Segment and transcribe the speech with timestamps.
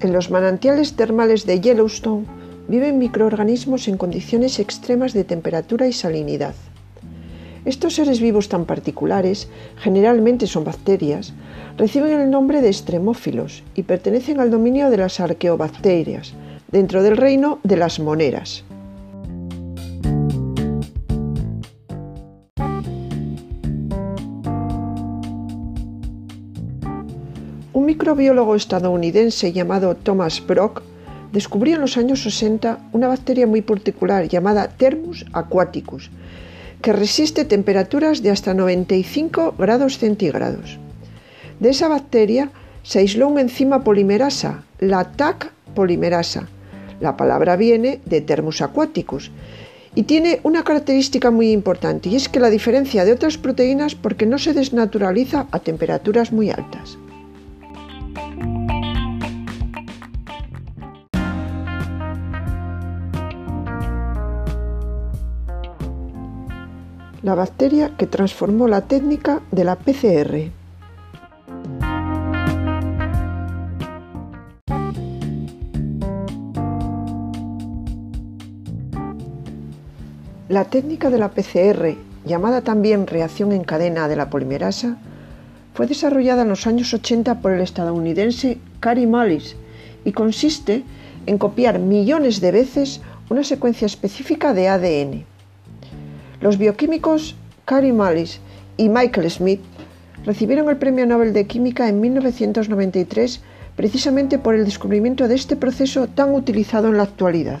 [0.00, 2.26] En los manantiales termales de Yellowstone
[2.68, 6.54] viven microorganismos en condiciones extremas de temperatura y salinidad.
[7.64, 9.48] Estos seres vivos tan particulares,
[9.78, 11.32] generalmente son bacterias,
[11.78, 16.34] reciben el nombre de extremófilos y pertenecen al dominio de las arqueobacterias,
[16.70, 18.64] dentro del reino de las moneras.
[27.76, 30.80] Un microbiólogo estadounidense llamado Thomas Brock
[31.30, 36.10] descubrió en los años 60 una bacteria muy particular llamada Thermus aquaticus,
[36.80, 40.78] que resiste temperaturas de hasta 95 grados centígrados.
[41.60, 42.50] De esa bacteria
[42.82, 46.48] se aisló una enzima polimerasa, la TAC polimerasa.
[47.00, 49.30] La palabra viene de Thermus aquaticus
[49.94, 54.24] y tiene una característica muy importante y es que la diferencia de otras proteínas porque
[54.24, 56.96] no se desnaturaliza a temperaturas muy altas.
[67.22, 70.50] La bacteria que transformó la técnica de la PCR.
[80.48, 84.96] La técnica de la PCR, llamada también reacción en cadena de la polimerasa,
[85.74, 89.56] fue desarrollada en los años 80 por el estadounidense Cary Mullis
[90.04, 90.84] y consiste
[91.26, 95.35] en copiar millones de veces una secuencia específica de ADN.
[96.40, 97.34] Los bioquímicos
[97.64, 98.40] Cary Mullis
[98.76, 99.60] y Michael Smith
[100.24, 103.40] recibieron el Premio Nobel de Química en 1993
[103.76, 107.60] precisamente por el descubrimiento de este proceso tan utilizado en la actualidad.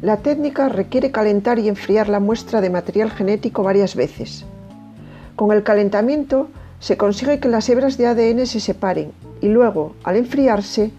[0.00, 4.44] La técnica requiere calentar y enfriar la muestra de material genético varias veces.
[5.34, 6.48] Con el calentamiento
[6.80, 10.90] se consigue que las hebras de ADN se separen y luego, al enfriarse,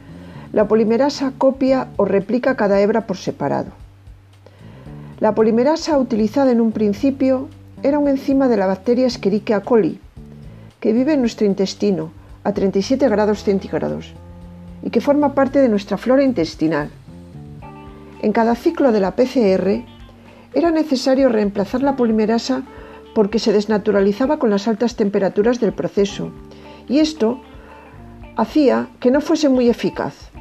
[0.52, 3.72] la polimerasa copia o replica cada hebra por separado.
[5.20, 7.50] La polimerasa utilizada en un principio
[7.84, 10.00] era una enzima de la bacteria Escherichia coli,
[10.80, 12.12] que vive en nuestro intestino
[12.44, 14.14] a 37 grados centígrados
[14.82, 16.90] y que forma parte de nuestra flora intestinal.
[18.22, 19.84] En cada ciclo de la PCR
[20.54, 22.64] era necesario reemplazar la polimerasa
[23.20, 26.32] porque se desnaturalizaba con las altas temperaturas del proceso
[26.88, 27.42] y esto
[28.38, 30.32] hacía que no fuese muy eficaz.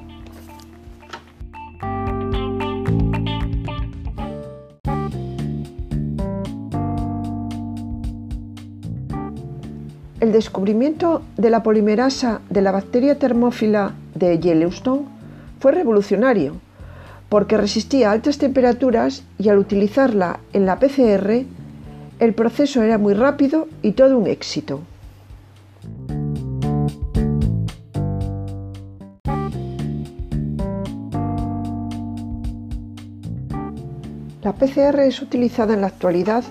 [10.21, 15.03] El descubrimiento de la polimerasa de la bacteria termófila de Yellowstone
[15.59, 16.55] fue revolucionario
[17.29, 21.58] porque resistía altas temperaturas y al utilizarla en la PCR
[22.19, 24.81] el proceso era muy rápido y todo un éxito.
[34.43, 36.43] La PCR es utilizada en la actualidad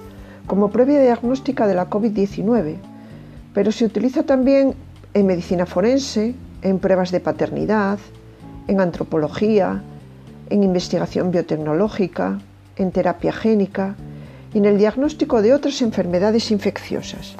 [0.45, 2.75] como prueba diagnóstica de la COVID-19,
[3.53, 4.75] pero se utiliza también
[5.13, 7.99] en medicina forense, en pruebas de paternidad,
[8.67, 9.81] en antropología,
[10.49, 12.39] en investigación biotecnológica,
[12.75, 13.95] en terapia génica,
[14.57, 17.35] en el diagnóstico de otras enfermedades infecciosas.